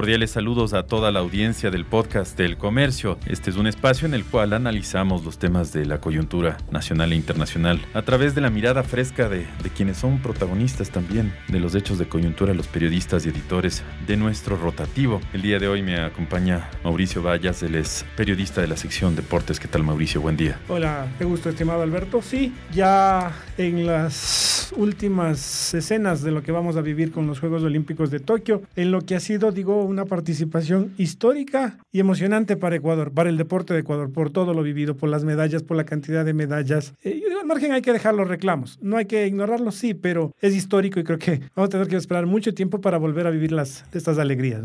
[0.00, 3.18] Cordiales saludos a toda la audiencia del podcast del comercio.
[3.26, 7.16] Este es un espacio en el cual analizamos los temas de la coyuntura nacional e
[7.16, 11.74] internacional a través de la mirada fresca de, de quienes son protagonistas también de los
[11.74, 15.20] hechos de coyuntura, los periodistas y editores de nuestro rotativo.
[15.34, 19.60] El día de hoy me acompaña Mauricio Vallas, él es periodista de la sección Deportes.
[19.60, 20.22] ¿Qué tal Mauricio?
[20.22, 20.58] Buen día.
[20.70, 22.22] Hola, qué gusto estimado Alberto.
[22.22, 27.62] Sí, ya en las últimas escenas de lo que vamos a vivir con los Juegos
[27.62, 32.76] Olímpicos de Tokio, en lo que ha sido, digo, una participación histórica y emocionante para
[32.76, 35.84] Ecuador, para el deporte de Ecuador, por todo lo vivido, por las medallas, por la
[35.84, 36.94] cantidad de medallas.
[37.02, 40.54] Eh, al margen hay que dejar los reclamos, no hay que ignorarlos, sí, pero es
[40.54, 43.52] histórico y creo que vamos a tener que esperar mucho tiempo para volver a vivir
[43.52, 44.62] las, estas alegrías.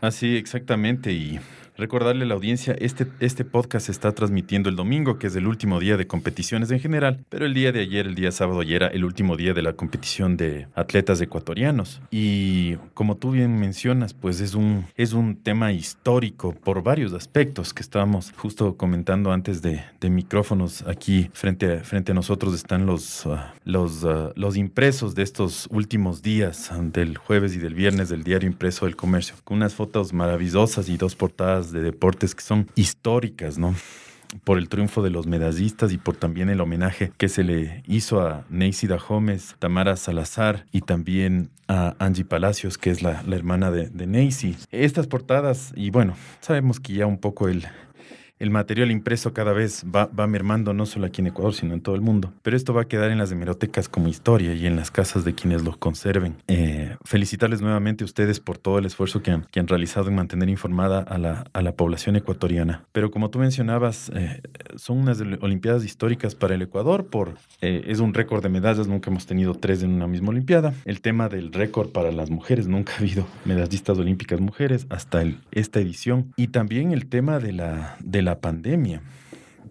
[0.00, 1.38] Así, exactamente, y
[1.82, 5.48] Recordarle a la audiencia, este, este podcast se está transmitiendo el domingo, que es el
[5.48, 8.84] último día de competiciones en general, pero el día de ayer, el día sábado, ayer
[8.84, 12.00] era el último día de la competición de atletas ecuatorianos.
[12.12, 17.74] Y como tú bien mencionas, pues es un, es un tema histórico por varios aspectos
[17.74, 20.84] que estábamos justo comentando antes de, de micrófonos.
[20.86, 25.66] Aquí frente a, frente a nosotros están los, uh, los, uh, los impresos de estos
[25.72, 30.12] últimos días, del jueves y del viernes del diario impreso del comercio, con unas fotos
[30.12, 33.74] maravillosas y dos portadas de deportes que son históricas, ¿no?
[34.44, 38.20] por el triunfo de los medallistas y por también el homenaje que se le hizo
[38.20, 43.88] a Neisida Gómez, Tamara Salazar y también a Angie Palacios, que es la, hermana de,
[43.88, 44.12] de.
[44.70, 47.66] Estas portadas, y bueno, sabemos que ya un poco el,
[48.42, 51.80] el material impreso cada vez va, va, mermando no solo aquí en Ecuador, sino en
[51.80, 52.32] todo el mundo.
[52.42, 55.32] Pero esto va a quedar en las hemerotecas como historia y en las casas de
[55.32, 56.34] quienes lo conserven.
[56.48, 60.16] Eh, felicitarles nuevamente a ustedes por todo el esfuerzo que han, que han realizado en
[60.16, 62.84] mantener informada a la, a la población ecuatoriana.
[62.90, 64.42] Pero como tú mencionabas, eh,
[64.74, 67.06] son unas Olimpiadas históricas para el Ecuador.
[67.06, 70.74] Por, eh, es un récord de medallas, nunca hemos tenido tres en una misma Olimpiada.
[70.84, 75.38] El tema del récord para las mujeres, nunca ha habido medallistas olímpicas mujeres hasta el,
[75.52, 76.32] esta edición.
[76.36, 79.02] Y también el tema de la, de la la pandemia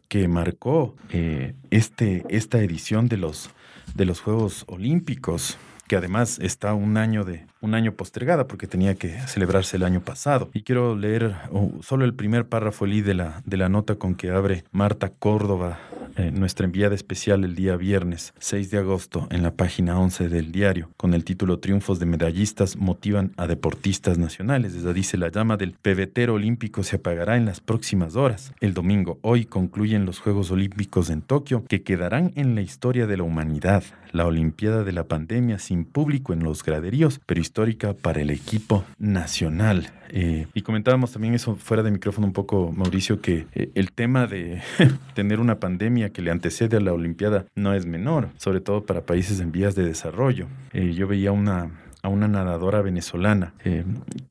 [0.08, 3.50] que marcó eh, este, esta edición de los,
[3.96, 5.58] de los Juegos Olímpicos
[5.91, 10.00] que además está un año de un año postergada porque tenía que celebrarse el año
[10.00, 10.50] pasado.
[10.53, 14.31] Y quiero leer uh, solo el primer párrafo de la, de la nota con que
[14.31, 15.80] abre Marta Córdoba,
[16.18, 20.51] eh, nuestra enviada especial el día viernes 6 de agosto en la página 11 del
[20.51, 24.74] diario, con el título Triunfos de medallistas motivan a deportistas nacionales.
[24.74, 28.53] Desde dice la llama del pebetero olímpico se apagará en las próximas horas.
[28.62, 33.18] El domingo, hoy concluyen los Juegos Olímpicos en Tokio que quedarán en la historia de
[33.18, 33.84] la humanidad.
[34.12, 38.84] La Olimpiada de la pandemia sin público en los graderíos, pero histórica para el equipo
[39.00, 39.92] nacional.
[40.10, 44.28] Eh, y comentábamos también eso fuera de micrófono un poco, Mauricio, que eh, el tema
[44.28, 44.62] de
[45.16, 49.02] tener una pandemia que le antecede a la Olimpiada no es menor, sobre todo para
[49.02, 50.48] países en vías de desarrollo.
[50.74, 51.72] Eh, yo veía una
[52.04, 53.54] a una nadadora venezolana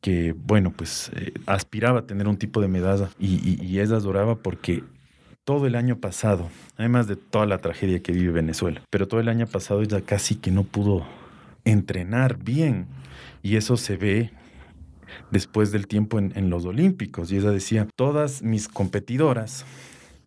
[0.01, 1.13] que, bueno, pues
[1.47, 4.83] aspiraba a tener un tipo de medalla y, y, y adoraba porque
[5.51, 9.29] todo el año pasado, además de toda la tragedia que vive Venezuela, pero todo el
[9.29, 11.05] año pasado ella casi que no pudo
[11.65, 12.87] entrenar bien.
[13.43, 14.31] Y eso se ve
[15.33, 17.33] después del tiempo en, los Olímpicos.
[17.33, 19.65] Y ella decía, todas mis competidoras,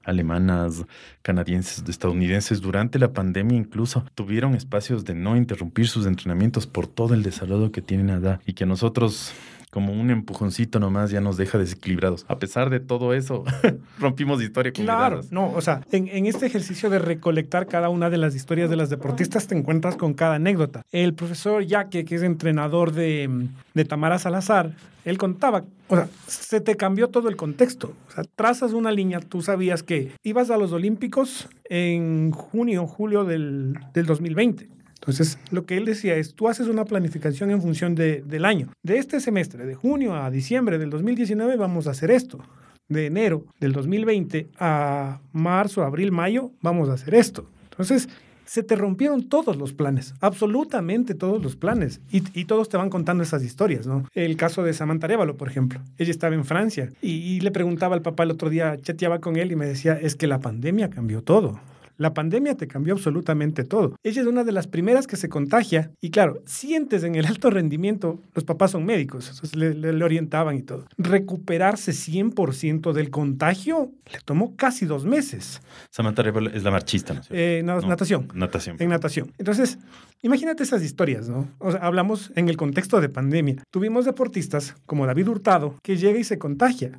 [0.03, 0.83] alemanas,
[1.21, 7.13] canadienses, estadounidenses, durante la pandemia incluso tuvieron espacios de no interrumpir sus entrenamientos por todo
[7.13, 9.31] el desarrollo que tienen allá y que nosotros
[9.73, 12.25] como un empujoncito nomás ya nos deja desequilibrados.
[12.27, 13.43] A pesar de todo eso,
[13.99, 18.11] rompimos historia con Claro, no, o sea, en, en, este ejercicio de recolectar cada una
[18.11, 20.83] de las historias de las deportistas te encuentras con cada anécdota.
[20.91, 24.75] El profesor Yaque, que es entrenador de, de Tamara Salazar,
[25.05, 27.95] él contaba, o sea, se te cambió todo el contexto.
[28.09, 33.25] O sea, trazas una línea, tú sabías que ibas a los Olímpicos en junio, julio
[33.25, 34.69] del, del 2020
[35.03, 38.69] entonces, lo que él decía es, tú haces una planificación en función de, del año.
[38.83, 42.39] De este semestre, de junio a diciembre del 2019, vamos a hacer esto.
[42.87, 47.49] De enero del 2020 a marzo, abril, mayo, vamos a hacer esto.
[47.71, 48.07] Entonces,
[48.45, 51.99] se te rompieron todos los planes, absolutamente todos los planes.
[52.09, 54.07] Y, todos te van contando esas historias, ¿no?
[54.13, 55.81] El caso de Samantha Révalo, por ejemplo.
[55.97, 59.35] Ella estaba en Francia y, y, le preguntaba al papá el otro día, chateaba con
[59.35, 61.59] él y me decía, es que la pandemia cambió todo.
[62.03, 63.95] La pandemia te cambió absolutamente todo.
[64.03, 67.49] Ella es una de las primeras que se contagia y claro, sientes en el alto
[67.49, 70.85] rendimiento, los papás son médicos, entonces le, le, le orientaban y todo.
[70.97, 75.61] Recuperarse 100% del contagio le tomó casi dos meses.
[75.91, 77.21] Samantha Rebel es la marchista, ¿no?
[77.29, 78.27] Eh, no, no, natación.
[78.33, 78.75] Natación.
[78.79, 79.31] En natación.
[79.37, 79.79] Entonces,
[80.23, 81.47] imagínate esas historias, ¿no?
[81.59, 83.63] O sea, hablamos en el contexto de pandemia.
[83.71, 86.91] Tuvimos deportistas como David Hurtado que llega y se contagia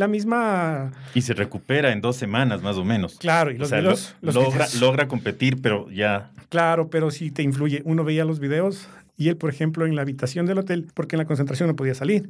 [0.00, 0.90] la misma...
[1.14, 3.16] Y se recupera en dos semanas más o menos.
[3.18, 4.80] Claro, y los, o sea, videos, lo, los logra, videos.
[4.80, 6.32] logra competir, pero ya...
[6.48, 7.82] Claro, pero sí te influye.
[7.84, 11.18] Uno veía los videos y él, por ejemplo, en la habitación del hotel, porque en
[11.18, 12.28] la concentración no podía salir.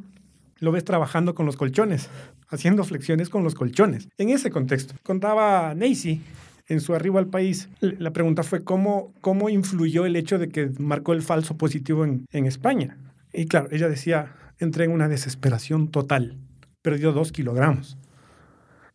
[0.60, 2.08] lo ves trabajando con los colchones,
[2.48, 4.08] haciendo flexiones con los colchones.
[4.18, 6.20] En ese contexto, contaba Nacy
[6.68, 10.70] en su arribo al país, la pregunta fue cómo, cómo influyó el hecho de que
[10.78, 12.96] marcó el falso positivo en, en España.
[13.32, 16.36] Y claro, ella decía, entré en una desesperación total,
[16.82, 17.96] perdió dos kilogramos.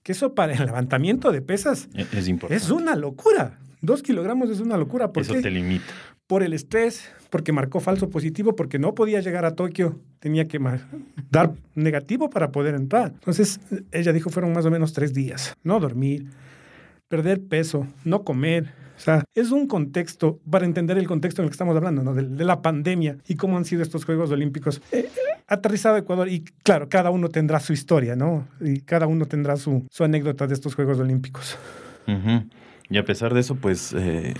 [0.03, 2.63] Que eso para el levantamiento de pesas E- Es importante.
[2.63, 3.59] es una locura.
[3.81, 5.11] Dos kilogramos es una locura.
[5.11, 5.41] ¿Por Eso qué?
[5.41, 5.85] te limita.
[6.27, 10.59] por el estrés, porque marcó falso positivo, porque no podía llegar a Tokio, tenía que
[11.29, 13.11] dar negativo para poder entrar.
[13.13, 13.59] Entonces,
[13.91, 15.53] ella dijo, fueron más o menos tres días.
[15.63, 16.25] No dormir,
[17.07, 18.73] perder peso, no comer.
[18.97, 22.13] O sea, es un contexto, para entender el contexto en el que estamos hablando, ¿no?
[22.15, 24.81] de, de la pandemia y cómo han sido estos Juegos Olímpicos.
[24.91, 25.07] Eh,
[25.47, 28.47] aterrizado a Ecuador y claro, cada uno tendrá su historia, ¿no?
[28.61, 31.57] Y cada uno tendrá su, su anécdota de estos Juegos Olímpicos.
[32.07, 32.45] Ujú.
[32.89, 34.33] Y a pesar de eso, pues, eh,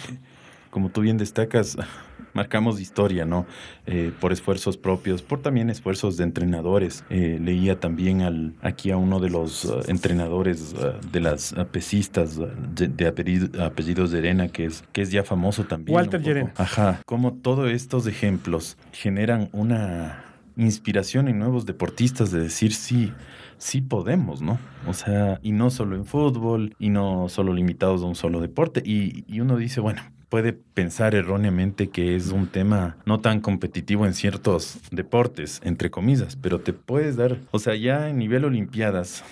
[0.69, 1.78] como tú bien destacas,
[2.34, 3.46] marcamos historia, ¿no?
[3.88, 7.04] Eh, por esfuerzos propios, por también esfuerzos de entrenadores.
[7.10, 11.66] Eh, leía también al, aquí a uno de los eh, entrenadores eh, de las eh,
[11.66, 15.96] pesistas eh, de, de apellido- apellidos de Arena, que es, que es ya famoso también.
[15.96, 16.22] Walter.
[16.22, 16.52] Llerena.
[16.57, 17.00] Ajá.
[17.06, 20.25] Como todos estos ejemplos generan una
[20.57, 23.12] inspiración en nuevos deportistas de decir sí,
[23.57, 24.60] sí podemos, ¿no?
[24.88, 28.81] O sea, y no solo en fútbol, y no solo limitados a un solo deporte.
[28.86, 34.06] Y, y uno dice, bueno, puede pensar erróneamente que es un tema no tan competitivo
[34.06, 39.24] en ciertos deportes, entre comillas, pero te puedes dar, o sea, ya en nivel Olimpiadas,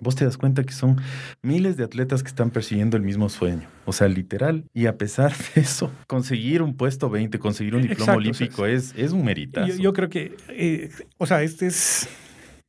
[0.00, 1.00] vos te das cuenta que son
[1.42, 3.68] miles de atletas que están persiguiendo el mismo sueño.
[3.84, 4.64] O sea, literal.
[4.74, 8.94] Y a pesar de eso, conseguir un puesto 20, conseguir un diploma Exacto, olímpico es,
[8.96, 9.68] es un meritazo.
[9.68, 12.08] Yo, yo creo que, eh, o sea, este es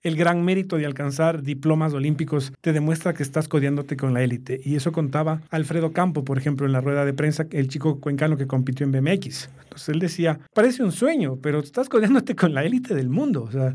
[0.01, 2.53] el gran mérito de alcanzar diplomas olímpicos.
[2.61, 4.59] Te demuestra que estás codeándote con la élite.
[4.63, 8.37] Y eso contaba Alfredo Campo, por ejemplo, en la rueda de prensa, el chico cuencano
[8.37, 9.49] que compitió en BMX.
[9.63, 13.43] Entonces él decía, parece un sueño, pero estás codeándote con la élite del mundo.
[13.43, 13.73] O sea,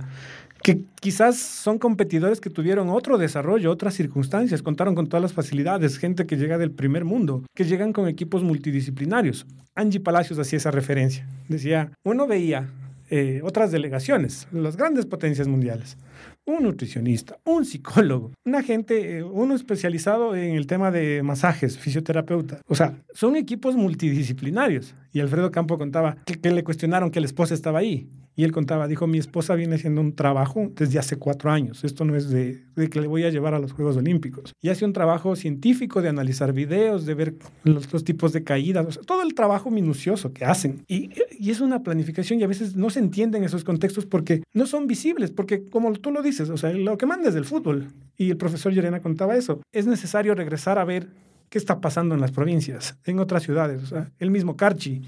[0.65, 5.99] que quizás son competidores que tuvieron otro desarrollo, otras circunstancias, contaron con todas las facilidades,
[5.99, 9.47] gente que llega del primer mundo, que llegan con equipos multidisciplinarios.
[9.75, 11.29] Angie Palacios hacía esa referencia.
[11.51, 12.71] Decía, uno veía
[13.11, 15.99] eh, otras delegaciones, las grandes potencias mundiales,
[16.47, 22.63] un nutricionista, un psicólogo, una gente, eh, uno especializado en el tema de masajes, fisioterapeuta.
[22.69, 24.95] O sea, son equipos multidisciplinarios.
[25.13, 28.09] Y Alfredo Campo contaba que, que le cuestionaron que la esposa estaba ahí.
[28.37, 31.85] Y él contaba, dijo, mi esposa viene haciendo un trabajo desde hace cuatro años.
[31.85, 34.53] Esto no es de, de que le voy a llevar a los Juegos Olímpicos.
[34.61, 38.87] Y hace un trabajo científico de analizar videos, de ver los, los tipos de caídas,
[38.87, 40.83] o sea, todo el trabajo minucioso que hacen.
[40.89, 44.67] Y, y es una planificación y a veces no se entienden esos contextos porque no
[44.67, 47.89] son visibles, porque como tú lo dices, o sea, lo que manda es fútbol.
[48.17, 49.61] Y el profesor Llerena contaba eso.
[49.73, 51.09] Es necesario regresar a ver
[51.49, 53.83] qué está pasando en las provincias, en otras ciudades.
[53.83, 55.03] O sea, el mismo Carchi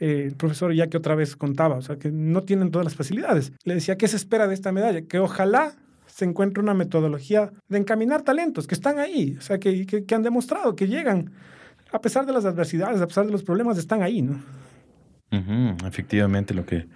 [0.00, 2.94] eh, el profesor ya que otra vez contaba, o sea, que no tienen todas las
[2.94, 3.52] facilidades.
[3.64, 5.02] Le decía, ¿qué se espera de esta medalla?
[5.02, 5.74] Que ojalá
[6.06, 10.22] se encuentre una metodología de encaminar talentos que están ahí, o sea, que, que, han
[10.22, 11.30] demostrado que llegan,
[11.92, 14.42] a pesar de las adversidades, a pesar de los problemas, están ahí, ¿no?
[15.86, 16.86] Efectivamente, lo que,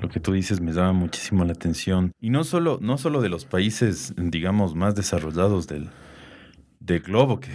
[0.00, 2.12] lo que tú dices me llama muchísimo la atención.
[2.20, 5.90] Y no solo, no solo de los países, digamos, más desarrollados del,
[6.80, 7.50] del globo, que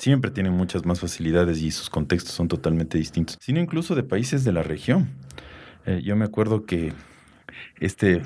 [0.00, 4.42] siempre tienen muchas más facilidades y sus contextos son totalmente distintos, sino incluso de países
[4.44, 5.08] de la región.
[5.86, 6.92] Eh, yo me acuerdo que
[7.80, 8.22] este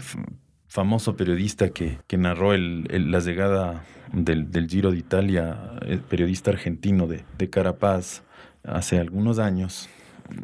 [0.69, 6.51] famoso periodista que, que narró el- la llegada del, del Giro de Italia, el periodista
[6.51, 8.23] argentino de, de Carapaz,
[8.65, 9.89] hace algunos años,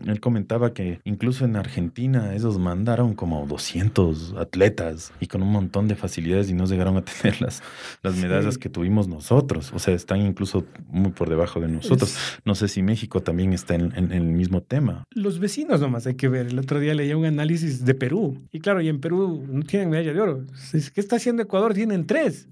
[0.07, 5.89] él comentaba que incluso en Argentina ellos mandaron como 200 atletas y con un montón
[5.89, 7.63] de facilidades y no llegaron a tener las,
[8.03, 8.23] las Sí.
[8.23, 9.73] medallas que tuvimos nosotros.
[9.75, 12.11] O sea, están incluso muy por debajo de nosotros.
[12.13, 15.05] Es- No sé si México también está en, en- en el mismo tema.
[15.11, 16.47] Los vecinos nomás hay que ver.
[16.49, 18.39] El otro día leía un análisis de Perú.
[18.53, 20.45] Y claro, y en Perú no tienen medalla de oro.
[20.73, 21.75] ¿Qué está haciendo Ecuador?
[21.75, 22.49] Tienen tres.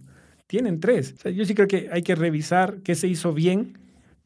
[0.47, 1.15] Tienen tres.
[1.19, 3.79] O sea, yo sí creo que hay que revisar qué se hizo bien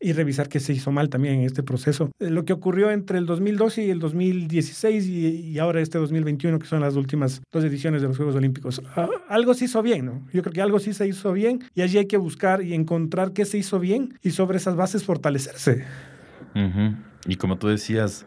[0.02, 2.10] y revisar qué se hizo mal también en este proceso.
[2.18, 6.58] Eh, Lo que ocurrió entre el 2012 y el 2016 y, y ahora este 2021,
[6.58, 8.82] que son las últimas dos ediciones de los Juegos Olímpicos.
[8.96, 10.22] Ah, algo se hizo bien, ¿no?
[10.32, 13.32] Yo creo que algo sí se hizo bien y allí hay que buscar y encontrar
[13.32, 15.84] qué se hizo bien y sobre esas bases fortalecerse.
[16.54, 16.94] Ujú.
[17.26, 18.26] Y como tú decías,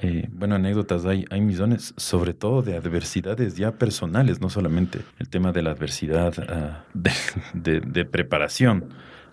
[0.00, 5.28] eh, bueno, anécdotas hay, hay millones, sobre todo de adversidades ya personales, no solamente el
[5.28, 7.10] tema de la adversidad ah, de,
[7.54, 8.86] de- de preparación.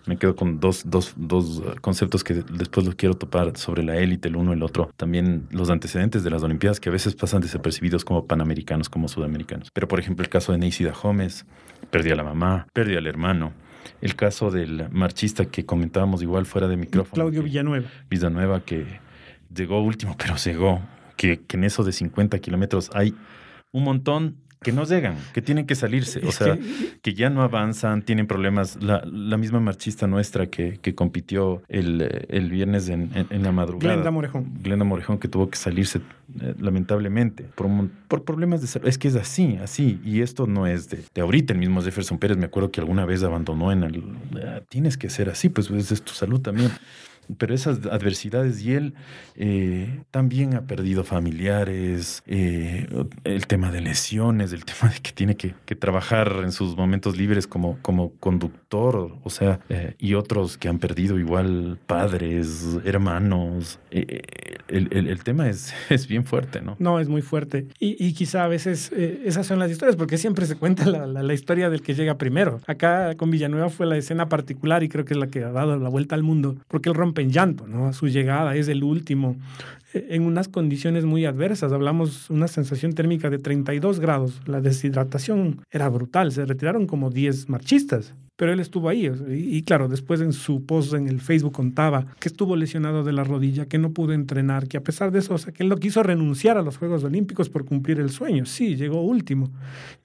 [0.06, 3.96] Me quedo con dos, dos, dos ah, conceptos que después los quiero topar sobre la
[3.98, 4.90] élite, el uno y el otro.
[4.96, 9.68] También los antecedentes de las Olimpiadas que a veces pasan desapercibidos como panamericanos, como sudamericanos.
[9.72, 11.44] Pero por ejemplo el caso de Neisida Gómez,
[11.90, 13.52] perdió a la mamá, perdió al hermano.
[14.00, 17.14] El caso del marchista que comentábamos igual fuera de micrófono.
[17.14, 17.88] Claudio que- Villanueva.
[18.08, 18.86] Villanueva que
[19.54, 20.80] llegó último, pero llegó.
[21.16, 23.14] Que, que en eso de 50 kilómetros hay
[23.72, 26.58] un montón que no llegan, que tienen que salirse, o sea,
[27.02, 28.76] que ya no avanzan, tienen problemas.
[28.82, 33.94] La, la misma marchista nuestra que, que compitió el, el viernes en, en, la madrugada.
[33.94, 34.52] Glenda Morejón.
[34.62, 36.00] Glenda Morejón, que tuvo que salirse
[36.40, 37.68] eh, lamentablemente por,
[38.06, 38.86] por problemas de salud.
[38.86, 39.98] Es que es así, así.
[40.04, 41.54] Y esto no es de, de, ahorita.
[41.54, 44.04] El mismo Jefferson Pérez, me acuerdo que alguna vez abandonó en el.
[44.44, 46.70] Ah, tienes que ser así, pues es tu salud también
[47.38, 48.94] pero esas adversidades y él
[49.36, 52.86] eh, también ha perdido familiares, eh,
[53.24, 57.46] el tema de lesiones, el tema de que tiene que, trabajar en sus momentos libres
[57.46, 63.78] como, como conductor, o sea, eh, y otros que han perdido igual padres, hermanos.
[63.90, 66.76] El, tema es, es bien fuerte, ¿no?
[66.78, 67.66] No, es muy fuerte.
[67.78, 71.70] Y, quizá a veces esas son las historias, porque siempre se cuenta la, la historia
[71.70, 72.60] del que llega primero.
[72.66, 75.76] Acá con Villanueva fue la escena particular y creo que es la que ha dado
[75.76, 77.92] la vuelta al mundo, porque él rompe en llanto, ¿no?
[77.92, 79.36] Su llegada es el último
[79.89, 81.72] eh, en unas condiciones muy adversas.
[81.72, 84.40] Hablamos una sensación térmica de 32 grados.
[84.46, 86.32] La deshidratación era brutal.
[86.32, 89.10] Se retiraron como 10 marchistas, pero él estuvo ahí.
[89.28, 93.24] Y, claro, después en su post en el Facebook contaba que estuvo lesionado de la
[93.24, 95.76] rodilla, que no pudo entrenar, que a pesar de eso, o sea, que él no
[95.76, 98.46] quiso renunciar a los Juegos Olímpicos por cumplir el sueño.
[98.46, 99.50] Sí, llegó último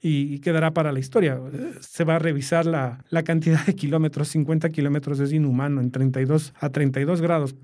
[0.02, 1.40] y, quedará para la historia.
[1.80, 6.54] Se va a revisar la, la cantidad de kilómetros, 50 kilómetros es inhumano en 32
[6.60, 7.56] a 32 grados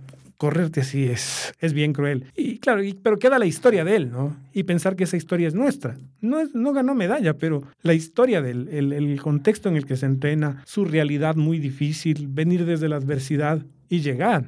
[0.42, 2.26] correrte así es, es bien cruel.
[2.36, 4.36] Y claro, pero queda la historia de él, ¿no?
[4.54, 5.98] Y pensar que esa historia es nuestra.
[6.20, 9.98] No, es, no ganó medalla, pero la historia del el, el contexto en el que
[9.98, 14.46] se entrena, su realidad muy difícil, venir desde la adversidad y llegar.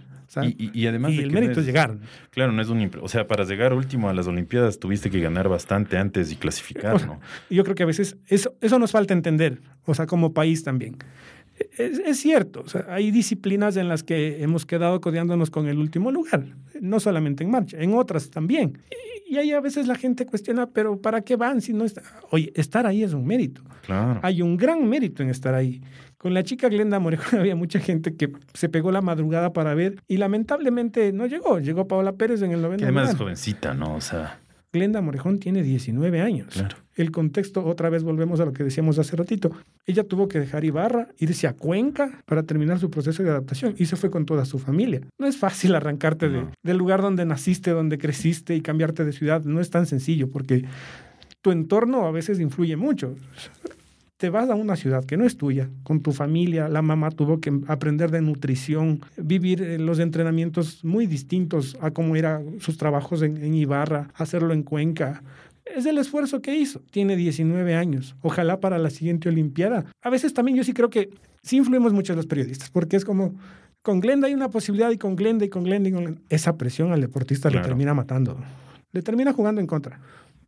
[0.58, 1.96] Y, además el mérito es, llegar.
[2.32, 2.90] Claro, no es un...
[3.02, 7.06] O sea, para llegar último a las Olimpiadas tuviste que ganar bastante antes y clasificar,
[7.06, 7.20] ¿no?
[7.52, 10.98] Yo creo que a veces eso, eso nos falta entender, o sea, como país también.
[11.77, 16.45] Es, cierto, hay disciplinas en las que hemos quedado codeándonos con el último lugar,
[16.79, 18.79] no solamente en marcha, en otras también.
[19.27, 22.03] Y, ahí a veces la gente cuestiona, pero ¿para qué van si no está?
[22.29, 23.63] Oye, estar ahí es un mérito.
[23.83, 24.19] Claro.
[24.22, 25.81] Hay un gran mérito en estar ahí.
[26.17, 30.01] Con la chica Glenda Morejón había mucha gente que se pegó la madrugada para ver
[30.07, 31.60] y lamentablemente no llegó.
[31.60, 32.86] Llegó Paola Pérez en el 90.
[32.86, 33.95] además es jovencita, ¿no?
[33.95, 34.39] O sea.
[34.74, 36.48] Glenda Morejón tiene 19 años.
[36.51, 36.77] Claro.
[36.96, 39.51] El contexto, otra vez volvemos a lo que decíamos hace ratito.
[39.86, 43.86] Ella tuvo que dejar Ibarra, irse a Cuenca para terminar su proceso de adaptación y
[43.86, 45.01] se fue con toda su familia.
[45.20, 46.27] No es fácil arrancarte
[46.63, 49.44] del lugar donde naciste, donde creciste y cambiarte de ciudad.
[49.44, 50.65] No es tan sencillo porque
[51.42, 53.15] tu entorno a veces influye mucho
[54.24, 57.42] te vas a una ciudad que no es tuya, con tu familia, la mamá tuvo
[57.42, 63.22] que aprender de nutrición, vivir eh, los entrenamientos muy distintos a cómo eran sus trabajos
[63.22, 65.22] en, Ibarra, hacerlo en Cuenca.
[65.65, 66.80] Es el esfuerzo que hizo.
[66.89, 68.15] Tiene 19 años.
[68.22, 69.84] Ojalá para la siguiente Olimpiada.
[70.01, 71.10] A veces también yo sí creo que
[71.42, 73.36] sí influimos mucho los periodistas, porque es como,
[73.82, 76.22] con Glenda hay una posibilidad y con Glenda y con Glenda y con Glenda.
[76.30, 78.38] Esa presión al deportista le termina matando.
[78.94, 80.00] Le termina jugando en contra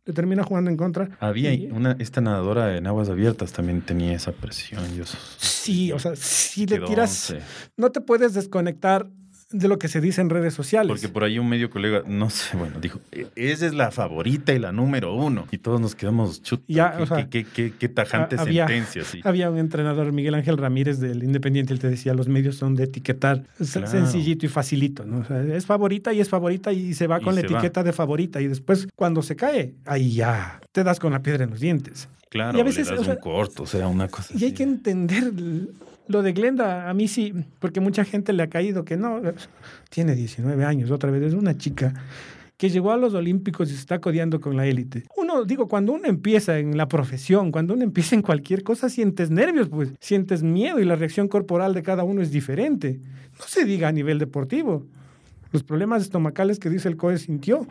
[0.06, 1.10] le termina jugando en contra.
[1.20, 4.82] Había una, esta nadadora en aguas abiertas también tenía esa presión.
[5.36, 7.34] sí, o sea, si le tiras,
[7.76, 9.10] no te puedes desconectar
[9.50, 10.88] de lo que se dice en redes sociales.
[10.88, 14.52] Porque por ahí un medio colega, no sé, bueno, dijo, e, esa es la favorita
[14.52, 15.46] y la número uno.
[15.50, 16.66] Y todos nos quedamos chutos.
[16.68, 16.96] Ya,
[17.30, 19.04] qué, qué, qué, tajante sentencia.
[19.04, 19.20] Sí.
[19.24, 22.84] Había un entrenador, Miguel Ángel Ramírez del Independiente, él te decía, los medios son de
[22.84, 25.18] etiquetar sencillito y facilito, ¿no?
[25.18, 28.40] O sea, es favorita y es favorita y se va con la etiqueta de favorita.
[28.40, 32.08] Y después, cuando se cae, ahí ya te das con la piedra en los dientes.
[32.28, 34.64] Claro, y a veces, le das un corto, o sea, una cosa Y hay que
[34.64, 35.32] entender
[36.08, 39.20] lo de Glenda, a mí sí, porque mucha gente le ha caído que no,
[39.90, 41.94] tiene 19 años, otra vez es una chica
[42.56, 45.04] que llegó a los Olímpicos y se está codeando con la élite.
[45.16, 49.30] Uno, digo, cuando uno empieza en la profesión, cuando uno empieza en cualquier cosa, sientes
[49.30, 52.98] nervios, pues sientes miedo y la reacción corporal de cada uno es diferente.
[53.38, 54.86] No se diga a nivel deportivo.
[55.52, 57.66] Los problemas estomacales que dice el COE sintió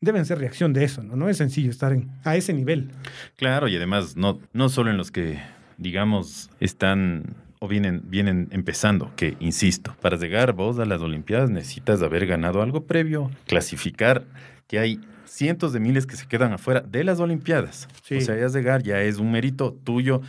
[0.00, 1.16] deben ser reacción de eso, ¿no?
[1.16, 2.90] No es sencillo estar a ese nivel.
[3.36, 5.38] Claro, y además no, no solo en los que,
[5.78, 12.02] digamos, están o vienen, vienen empezando, que, insisto, para llegar vos a las Olimpiadas necesitas
[12.02, 14.24] haber ganado algo previo, clasificar,
[14.66, 17.88] que hay cientos de miles que se quedan afuera de las Olimpiadas.
[18.10, 20.20] O sea, ya llegar ya es un mérito tuyo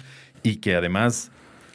[0.43, 1.31] y que además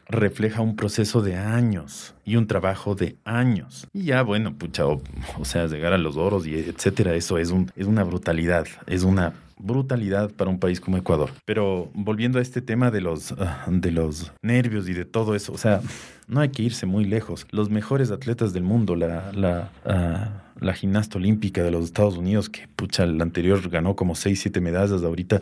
[0.08, 3.86] refleja un proceso de años y un trabajo de años.
[3.92, 5.00] Y ya, bueno, pucha, o,
[5.44, 9.32] sea, llegar a los oros y etcétera, eso es, un, es una brutalidad, es una
[9.58, 11.30] brutalidad para un país como Ecuador.
[11.44, 15.52] Pero volviendo a este tema de los, ah, de los nervios y de todo eso,
[15.52, 15.80] o sea,
[16.26, 17.46] no hay que irse muy lejos.
[17.50, 20.28] Los mejores atletas del mundo, la, la, ah,
[20.60, 24.60] la gimnasta olímpica de los Estados Unidos, que pucha, el anterior ganó como 6, 7
[24.60, 25.40] medallas, ahorita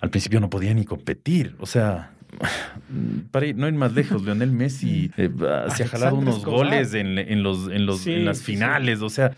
[0.00, 1.54] al principio no podía ni competir.
[1.60, 2.12] O sea,
[3.30, 5.30] para ir, no ir más lejos, Leonel Messi eh,
[5.74, 9.36] se ha jalado unos goles en, en, los, en, los, en las finales, o sea,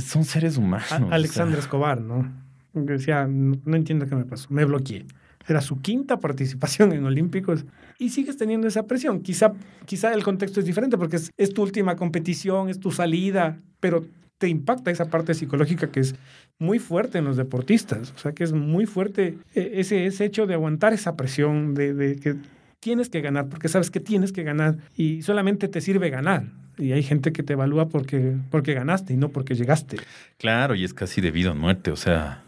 [0.00, 0.92] son seres humanos.
[1.10, 2.30] Alexander Escobar, ¿no?
[2.74, 5.04] Decía, no, entiendo qué me pasó, me bloqueé.
[5.46, 7.64] Era su quinta participación en Olímpicos
[7.98, 9.20] y sigues teniendo esa presión.
[9.20, 9.52] Quizá,
[9.86, 14.04] quizá el contexto es diferente porque es, tu última competición, es tu salida, pero
[14.38, 16.16] te impacta esa parte psicológica que es
[16.58, 18.12] muy fuerte en los deportistas.
[18.16, 22.16] O sea, que es muy fuerte ese, ese hecho de aguantar esa presión, de, de
[22.16, 22.36] que
[22.80, 26.46] tienes que ganar, porque sabes que tienes que ganar y solamente te sirve ganar.
[26.78, 29.98] Y hay gente que te evalúa porque, porque ganaste y no porque llegaste.
[30.38, 31.92] Claro, y es casi debido a muerte.
[31.92, 32.42] O sea,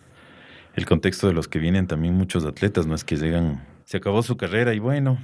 [0.77, 4.23] el contexto de los que vienen también muchos atletas, no es que llegan, se acabó
[4.23, 5.19] su carrera y bueno,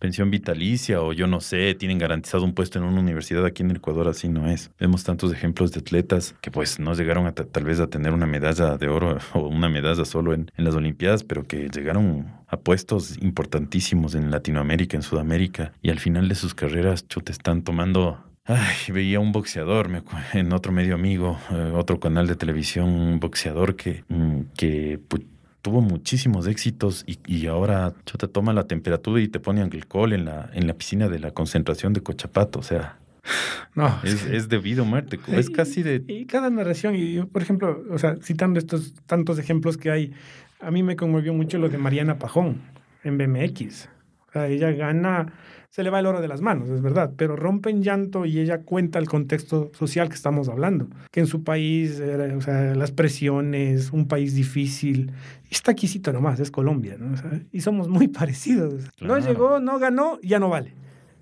[0.00, 3.70] pensión vitalicia o yo no sé, tienen garantizado un puesto en una universidad aquí en
[3.70, 4.70] Ecuador, así no es.
[4.80, 8.26] Vemos tantos ejemplos de atletas que pues no llegaron a tal vez a tener una
[8.26, 12.56] medalla de oro o una medalla solo en, en las Olimpiadas, pero que llegaron a
[12.56, 18.18] puestos importantísimos en Latinoamérica, en Sudamérica, y al final de sus carreras, chute, están tomando
[18.46, 23.20] Ay, veía un boxeador me, en otro medio amigo, eh, otro canal de televisión, un
[23.20, 25.22] boxeador que, mm, que pues,
[25.62, 30.24] tuvo muchísimos éxitos y, y ahora te toma la temperatura y te pone alcohol en
[30.24, 32.58] la, en la piscina de la concentración de Cochapato.
[32.58, 32.96] O sea,
[33.76, 35.20] No, es, es debido a muerte.
[35.28, 36.02] Es Y- casi de...
[36.08, 40.12] Y cada narración, y yo, por ejemplo, o sea, citando estos tantos ejemplos que hay,
[40.60, 42.56] a mí me conmovió mucho lo de Mariana Pajón
[43.04, 43.88] en BMX.
[44.28, 45.32] O sea, ella gana,
[45.70, 48.40] se le va el oro de las manos, es verdad, pero rompe en llanto y
[48.40, 52.90] ella cuenta el contexto social que estamos hablando, que en su país, o sea, las
[52.90, 55.12] presiones, un país difícil,
[55.48, 57.14] está quisito nomás, es Colombia, ¿no?
[57.14, 58.90] O sea, y somos muy parecidos.
[58.96, 59.14] Claro.
[59.20, 60.72] No llegó, no ganó, ya no vale.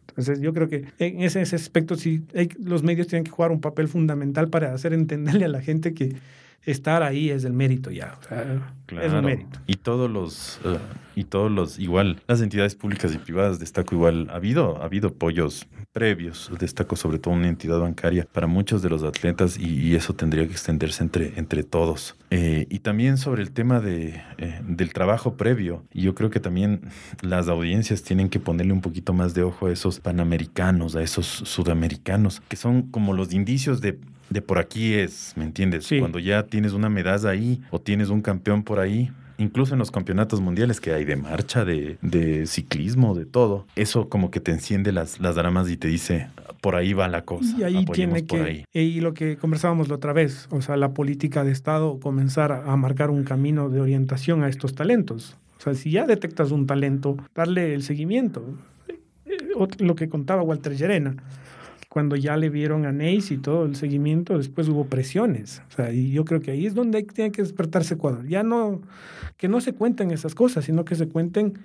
[0.09, 3.53] Entonces yo creo que en ese, ese aspecto sí hay- los medios tienen que jugar
[3.53, 6.17] un papel fundamental para hacer entenderle a la gente que
[6.65, 8.17] estar ahí es el mérito ya.
[8.21, 9.19] O sea, es Claro.
[9.19, 9.59] un mérito.
[9.67, 10.79] Y todos los, eh,
[11.15, 15.09] y todos los, igual, las entidades públicas y privadas, destaco igual, ha habido, ha habido
[15.09, 19.95] apoyos previos, destaco sobre todo una entidad bancaria para muchos de los atletas y, y
[19.95, 22.17] eso tendría que extenderse entre, entre todos.
[22.31, 26.41] Eh, y también sobre el tema de, eh, del trabajo previo, y yo creo que
[26.41, 26.81] también
[27.21, 31.27] las audiencias tienen que ponerle un poquito más de ojo a esos panamericanos, a esos
[31.27, 33.99] sudamericanos, que son como los indicios de
[34.31, 35.87] de por aquí es, ¿me entiendes?
[35.87, 35.99] Sí.
[35.99, 39.91] Cuando ya tienes una medalla ahí o tienes un campeón por ahí, incluso en los
[39.91, 44.51] campeonatos mundiales que hay de marcha, de, de ciclismo, de todo, eso como que te
[44.51, 46.29] enciende las, las dramas y te dice,
[46.61, 47.57] por ahí va la cosa.
[47.57, 48.65] Y ahí tiene por que, ahí.
[48.73, 52.77] y lo que conversábamos la otra vez, o sea, la política de Estado comenzar a,
[52.77, 55.37] marcar un camino de orientación a estos talentos.
[55.59, 58.45] O sea, si ya detectas un talento, darle el seguimiento.
[58.89, 61.17] Eh, ot- Lo que contaba Walter Llerena,
[61.89, 65.63] cuando ya le vieron a Neis y todo el seguimiento, después hubo presiones.
[65.69, 68.27] O sea, y yo creo que ahí es donde tiene que despertarse Ecuador.
[68.27, 68.83] Ya no,
[69.37, 71.59] que no se cuenten esas cosas, sino que se cuenten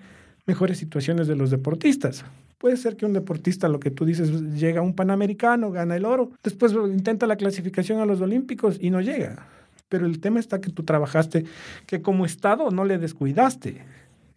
[0.45, 2.23] mejores situaciones de los deportistas.
[2.57, 6.05] Puede ser que un deportista, lo que tú dices, llega a un panamericano, gana el
[6.05, 9.47] oro, después intenta la clasificación a los olímpicos y no llega.
[9.89, 11.43] Pero el tema está que tú trabajaste,
[11.85, 13.81] que como Estado no le descuidaste.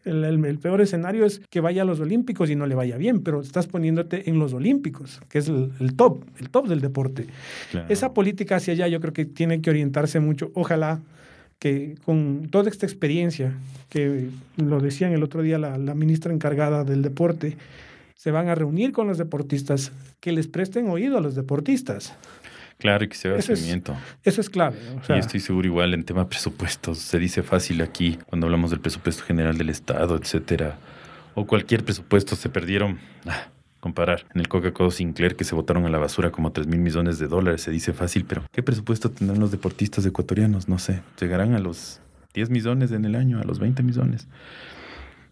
[0.07, 2.97] El, el- el peor escenario es que vaya a los olímpicos y no le vaya
[2.97, 6.81] bien, pero estás poniéndote en los olímpicos, que es el, el top, el top del
[6.81, 7.27] deporte.
[7.71, 7.87] Claro.
[7.91, 10.51] Esa política hacia allá yo creo que tiene que orientarse mucho.
[10.55, 11.01] Ojalá
[11.59, 13.53] que con toda esta experiencia,
[13.89, 17.57] que lo decían el otro día la, la ministra encargada del deporte,
[18.15, 22.15] se van a reunir con los deportistas, que les presten oído a los deportistas.
[22.79, 23.97] Claro, y que se haga Eso es- seguimiento.
[24.23, 24.77] Eso es clave.
[25.01, 26.99] O sea, y estoy seguro igual en tema presupuestos.
[26.99, 30.77] Se dice fácil aquí cuando hablamos del presupuesto general del Estado, etcétera.
[31.35, 32.99] O cualquier presupuesto se perdieron.
[33.27, 33.49] Ah,
[33.81, 37.19] comparar en el Coca-Cola Sinclair que se botaron a la basura como 3 mil millones
[37.21, 37.63] de dólares.
[37.63, 40.69] Se dice fácil, pero ¿qué presupuesto tendrán los deportistas ecuatorianos?
[40.69, 41.03] No sé.
[41.21, 42.01] Llegarán a los
[42.35, 44.27] 10 millones en el año, a los 20 millones.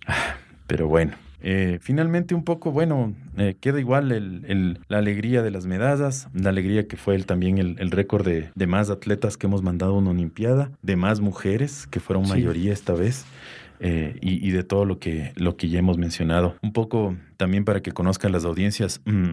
[0.06, 0.36] Ah,
[0.68, 1.12] pero bueno.
[1.46, 6.28] Eh, finalmente un poco, bueno, eh, queda igual el- el- la alegría de las medallas,
[6.32, 9.62] la alegría que fue el, también el, el récord de, de más atletas que hemos
[9.62, 12.30] mandado a una Olimpiada, de más mujeres, que fueron Sí.
[12.32, 13.26] mayoría esta vez,
[13.80, 16.56] eh, y, y de todo lo que, lo que ya hemos mencionado.
[16.62, 19.02] Un poco también para que conozcan las audiencias.
[19.04, 19.32] mm,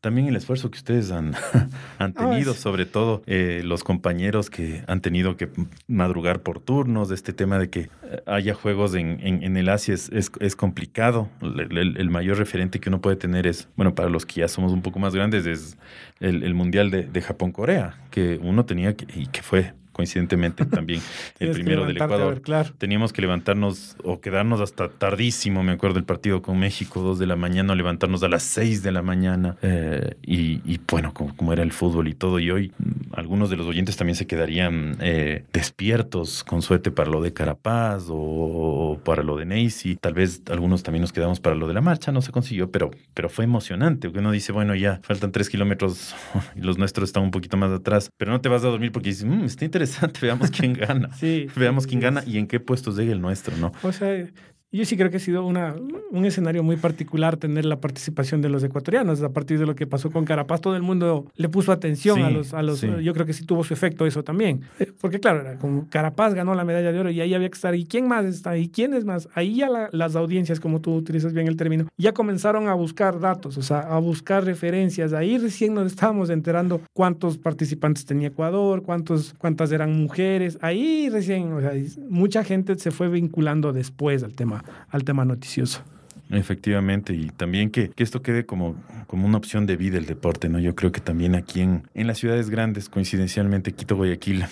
[0.00, 1.34] también el esfuerzo que ustedes han,
[1.98, 5.48] han tenido, sobre todo eh, los compañeros que han tenido que
[5.86, 9.94] madrugar por turnos, este tema de que eh, haya juegos en, en- en el Asia
[9.94, 11.28] es, es- es complicado.
[11.40, 14.48] El, el- el mayor referente que uno puede tener es, bueno, para los que ya
[14.48, 15.76] somos un poco más grandes, es
[16.20, 21.00] el, el Mundial de, de Japón-Corea, que uno tenía que, y que fue coincidentemente también
[21.38, 22.34] el primero del Ecuador.
[22.34, 22.70] ver, claro.
[22.78, 27.26] Teníamos que levantarnos o quedarnos hasta tardísimo, me acuerdo del partido con México, dos de
[27.26, 29.56] la mañana, o levantarnos a las seis de la mañana.
[29.62, 32.38] eh, y, y bueno, como, como era el fútbol y todo.
[32.38, 37.10] Y hoy mm, algunos de los oyentes también se quedarían eh, despiertos, con suerte para
[37.10, 39.96] lo de Carapaz o, o para lo de Neisy.
[39.96, 42.90] Tal vez algunos también nos quedamos para lo de la marcha, no se consiguió, pero,
[43.14, 44.08] pero fue emocionante.
[44.08, 46.14] Porque uno dice, bueno, ya faltan tres kilómetros
[46.56, 49.10] y los nuestros están un poquito más atrás, pero no te vas a dormir porque
[49.10, 51.12] dices, "Mm, está interesante interesante, veamos quién gana.
[51.14, 51.46] Sí.
[51.56, 53.72] Veamos quién gana y en qué puestos llega el nuestro, ¿no?
[53.82, 54.26] O sea,
[54.78, 55.74] yo sí creo que ha sido una,
[56.10, 59.22] un escenario muy particular tener la participación de los ecuatorianos.
[59.22, 62.22] A partir de lo que pasó con Carapaz, todo el mundo le puso atención Sí,
[62.22, 62.54] a los...
[62.54, 62.88] A los sí.
[63.02, 64.62] Yo creo que sí tuvo su efecto eso también.
[64.80, 67.54] Eh, Porque claro, era como Carapaz ganó la medalla de oro y ahí había que
[67.54, 67.74] estar.
[67.74, 68.56] ¿Y quién más está?
[68.56, 69.28] ¿Y quién es más?
[69.34, 73.20] Ahí ya la- las audiencias, como tú utilizas bien el término, ya comenzaron a buscar
[73.20, 75.12] datos, o sea, a buscar referencias.
[75.12, 80.58] Ahí recién nos estábamos enterando cuántos participantes tenía Ecuador, cuántos, cuántas eran mujeres.
[80.62, 81.72] Ahí recién, o sea,
[82.08, 85.82] mucha gente se fue vinculando después al tema, al tema noticioso.
[86.30, 88.74] Efectivamente, y también que, que esto quede como,
[89.06, 90.58] como una opción de vida el deporte, ¿no?
[90.58, 94.46] Yo creo que también aquí en, en las ciudades grandes, coincidencialmente Quito, Guayaquil,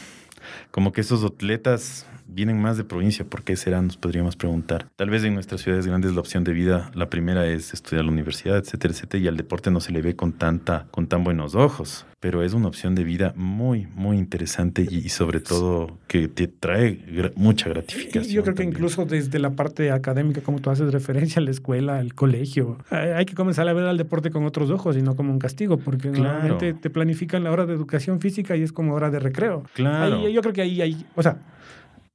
[0.70, 3.80] como que esos atletas vienen más de provincia, ¿por qué será?
[3.82, 4.86] Nos podríamos preguntar.
[4.96, 8.10] Tal vez en nuestras ciudades grandes la opción de vida, la primera es estudiar la
[8.12, 11.54] universidad, etcétera, etcétera, y al deporte no se le ve con tanta, con tan buenos
[11.54, 16.28] ojos, pero es una opción de vida muy, muy interesante y, y sobre todo que
[16.28, 18.24] te trae gra- mucha gratificación.
[18.24, 18.76] Yo creo que también.
[18.76, 23.24] incluso desde la parte académica, como tú haces referencia, la escuela, el colegio, hay hay
[23.26, 26.10] que comenzar a ver al deporte con otros ojos y no como un castigo, porque
[26.10, 26.22] Claro.
[26.42, 29.64] normalmente te planifican la hora de educación física y es como hora de recreo.
[29.74, 30.16] Claro.
[30.24, 31.38] Ahí- yo creo que ahí hay, o sea,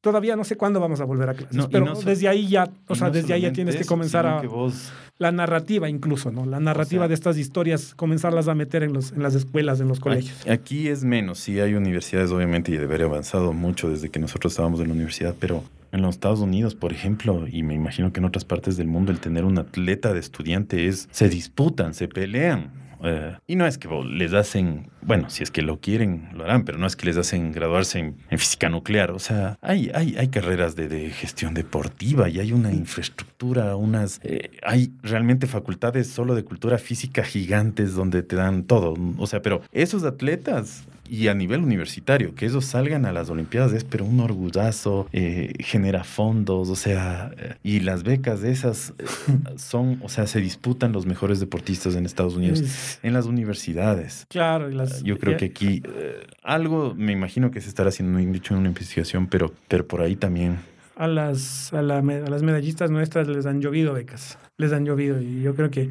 [0.05, 2.47] todavía no sé cuándo vamos a volver a clases, No, pero no so- desde ahí
[2.47, 5.89] ya, o sea, no desde ahí ya tienes que comenzar a que vos la narrativa
[5.89, 6.45] incluso, ¿no?
[6.45, 9.87] La narrativa sea- de estas historias, comenzarlas a meter en los en las escuelas, en
[9.87, 10.39] los colegios.
[10.41, 14.19] Aquí, aquí es menos, sí hay universidades obviamente y de haber avanzado mucho desde que
[14.19, 18.13] nosotros estábamos en la universidad, pero en los Estados Unidos, por ejemplo, y me imagino
[18.13, 21.93] que en otras partes del mundo, el tener un atleta de estudiante es, se disputan,
[21.95, 22.69] se pelean.
[23.05, 26.65] Eh, y no es que les hacen, bueno, si es que lo quieren, lo harán,
[26.65, 29.11] pero no es que les hacen graduarse en, en física nuclear.
[29.11, 34.19] O sea, hay, hay, hay carreras de, de gestión deportiva y hay una infraestructura, unas...
[34.23, 38.95] eh, hay realmente facultades solo de cultura física gigantes donde te dan todo.
[39.17, 43.73] O sea, pero esos atletas y a nivel universitario, que esos salgan a las Olimpiadas
[43.73, 48.93] es pero un orgullazo, eh, genera fondos, o sea, eh, y las becas de esas
[48.97, 49.05] eh,
[49.57, 54.25] son, o sea, se disputan los mejores deportistas en Estados Unidos, Es- en las universidades.
[54.29, 58.17] claro, y las, Yo creo que aquí eh, algo, me imagino que se estará haciendo,
[58.19, 60.57] dicho en una investigación, pero, pero por ahí también.
[60.95, 65.21] A las, a, la a las medallistas nuestras les han llovido becas, les han llovido
[65.21, 65.89] y yo creo que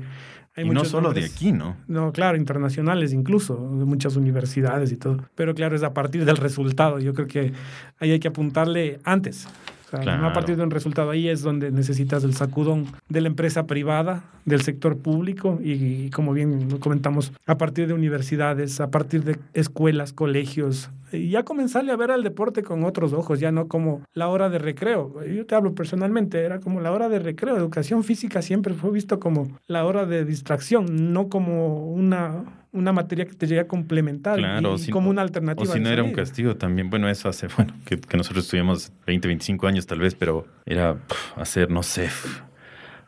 [0.57, 1.77] hay y no solo de aquí, ¿no?
[1.89, 5.29] No, claro, internacionales incluso, de muchas universidades y todo.
[5.35, 7.01] Pero claro, es a partir del resultado.
[7.01, 7.53] Yo creo que
[7.99, 9.49] ahí hay que apuntarle antes.
[9.99, 11.11] No a partir de un resultado.
[11.11, 16.33] Ahí es donde necesitas el sacudón de la empresa privada, del sector público y, como
[16.33, 20.91] bien comentamos, a partir de universidades, a partir de escuelas, colegios.
[21.13, 24.51] Y ya comenzarle a ver al deporte con otros ojos, ya no como la hora
[24.51, 25.25] de recreo.
[25.25, 27.57] Yo te hablo personalmente, era como la hora de recreo.
[27.57, 33.25] Educación física siempre fue visto como la hora de distracción, no como una, una materia
[33.25, 35.63] que te llegue a complementar Claro, y, si- como una alternativa.
[35.71, 36.91] O si no era un castigo también.
[36.91, 40.99] Bueno, eso hace, bueno, que, que nosotros estuvimos 20, 25 años tal vez, pero era
[41.37, 42.09] hacer, no sé,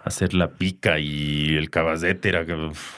[0.04, 2.46] hacer la pica y el cabazete era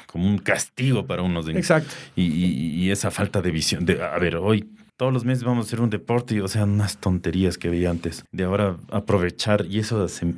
[0.06, 1.46] como un castigo para unos.
[1.46, 1.94] de- Exacto.
[2.16, 3.84] Y, y- y esa falta de visión.
[3.84, 6.64] De, a ver, hoy todos los meses vamos a hacer un deporte, y, o sea,
[6.64, 8.24] unas tonterías que veía antes.
[8.32, 10.34] De ahora aprovechar, y eso hace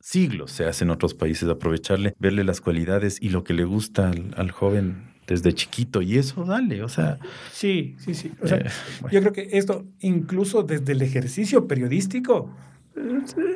[0.00, 4.08] siglos se hace en otros países, aprovecharle, verle las cualidades y lo que le gusta
[4.10, 6.02] al, al joven desde chiquito.
[6.02, 7.18] Y eso, dale, o sea.
[7.52, 8.32] Sí, sí, sí.
[8.42, 9.12] O sea, eh, bueno.
[9.12, 12.50] Yo creo que esto, incluso desde el ejercicio periodístico,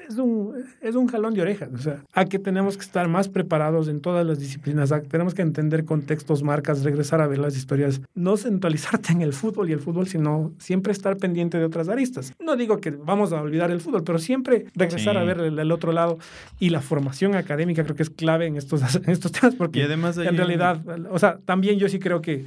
[0.08, 1.68] es, un, es un jalón de orejas.
[1.74, 4.92] O sea, a que tenemos que estar más preparados en todas las disciplinas.
[4.92, 8.00] a que tenemos que entender contextos, marcas, regresar a ver las historias.
[8.14, 12.32] No centralizarte en el fútbol y el fútbol, sino siempre estar pendiente de otras aristas.
[12.40, 15.20] No digo que vamos a olvidar el fútbol, pero siempre regresar Sí.
[15.20, 16.18] a ver el, el otro lado.
[16.58, 19.82] Y la formación académica creo que es clave en estos, en estos temas, porque Y
[19.82, 22.44] además en realidad, o sea, también yo sí creo que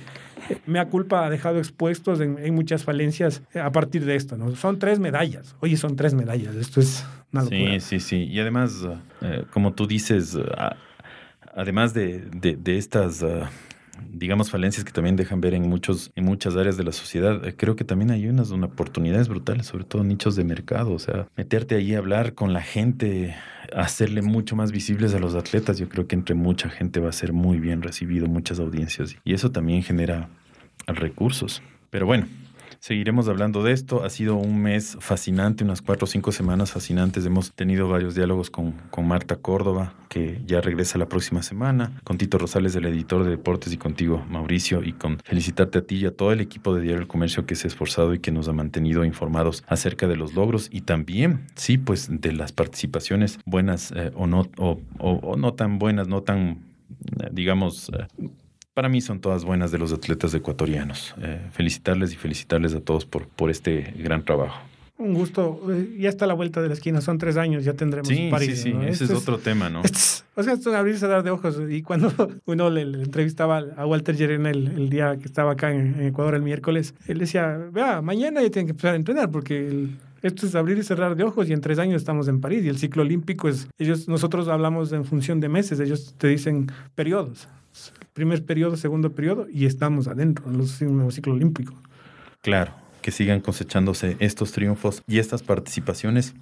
[0.66, 4.56] Mea Culpa ha dejado expuestos en, en muchas falencias eh, a partir de esto, ¿no?
[4.56, 5.56] Son tres medallas.
[5.60, 6.56] Oye, son tres medallas.
[6.56, 7.80] Esto es una locura.
[7.80, 8.24] Sí, sí, sí.
[8.26, 8.86] Y además,
[9.22, 10.76] eh, como tú dices, eh, a-
[11.56, 13.42] además de, de- de estas, eh,
[14.12, 17.56] digamos, falencias que también dejan ver en, muchos, en muchas áreas de la sociedad, eh,
[17.56, 20.92] creo que también hay unas, oportunidades brutales, sobre todo nichos de mercado.
[20.94, 23.36] O sea, meterte ahí a hablar con la gente,
[23.74, 27.14] hacerle mucho más visibles a los atletas, yo creo que entre mucha gente va a
[27.14, 29.16] ser muy bien recibido, muchas audiencias.
[29.24, 30.30] Y eso también genera
[30.88, 31.62] recursos.
[31.90, 32.28] Pero bueno,
[32.80, 34.06] Seguiremos hablando de esto.
[34.06, 37.26] Ha sido un mes fascinante, unas cuatro o cinco semanas fascinantes.
[37.26, 42.18] Hemos tenido varios diálogos con, con Marta Córdoba, que ya regresa la próxima semana, con
[42.18, 46.06] Tito Rosales, el editor de deportes, y contigo, Mauricio, y con felicitarte a ti y
[46.06, 48.48] a todo el equipo de Diario El Comercio que se ha esforzado y que nos
[48.48, 53.92] ha mantenido informados acerca de los logros y también, sí, pues de las participaciones buenas
[53.92, 56.60] eh, o, no, o, no tan buenas, no tan,
[57.20, 57.92] eh, digamos...
[58.74, 61.14] para mí son todas buenas de los atletas ecuatorianos.
[61.22, 64.60] Eh, felicitarles y felicitarles a todos por, por este gran trabajo.
[64.98, 65.62] Un gusto.
[65.72, 67.00] Eh, ya está a la vuelta de la esquina.
[67.02, 68.58] Son tres años, ya tendremos Sí, París.
[68.58, 68.74] sí, sí.
[68.74, 68.84] ¿no?
[68.84, 69.82] Ese Este es otro tema, ¿no?
[69.84, 71.60] este es- o sea, es un abrir y cerrar de ojos.
[71.70, 72.12] Y cuando
[72.46, 76.08] uno le, le entrevistaba a Walter Llerena el, el día que estaba acá en, en
[76.08, 79.98] Ecuador el miércoles, él decía, vea, mañana ya tienen que empezar a entrenar porque el-
[80.22, 82.64] esto es abrir y cerrar de ojos y en tres años estamos en París.
[82.66, 86.68] Y el ciclo olímpico es, ellos, nosotros hablamos en función de meses, ellos te dicen
[86.96, 87.48] periodos.
[88.20, 91.74] Primer periodo, segundo periodo y estamos adentro en un nuevo ciclo olímpico.
[92.42, 96.34] Claro, que sigan cosechándose estos triunfos y estas participaciones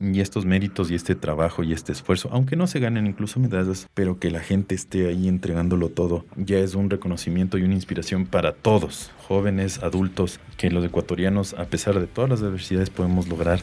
[0.00, 3.88] y estos méritos y este trabajo y este esfuerzo, aunque no se ganen incluso medallas,
[3.94, 8.26] pero que la gente esté ahí entregándolo todo, ya es un reconocimiento y una inspiración
[8.26, 13.60] para todos, jóvenes, adultos, que los ecuatorianos, a pesar de todas las adversidades, podemos lograr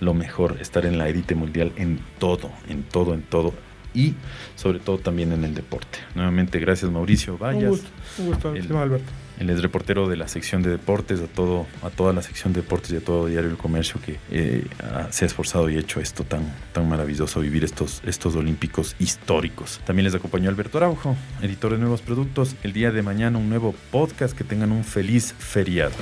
[0.00, 3.54] lo mejor, estar en la élite mundial en todo, en todo, en todo.
[3.94, 4.14] Y
[4.56, 5.98] sobre todo también en el deporte.
[6.14, 7.68] Nuevamente, gracias Mauricio Un Vallas.
[7.70, 9.10] gusto, un gusto, El- Alberto.
[9.38, 12.60] Él es reportero de la sección de deportes, a, todo, a toda la sección de
[12.60, 14.64] deportes y a todo Diario El Comercio que eh,
[15.10, 19.80] se ha esforzado y hecho esto tan, tan maravilloso, vivir estos, estos olímpicos históricos.
[19.84, 22.54] También les acompañó Alberto Araujo, editor de nuevos productos.
[22.62, 24.36] El día de mañana un nuevo podcast.
[24.36, 25.92] Que tengan un feliz feriado.